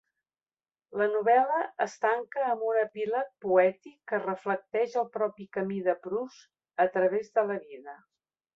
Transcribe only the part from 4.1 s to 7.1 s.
que reflecteix el propi camí de Prus a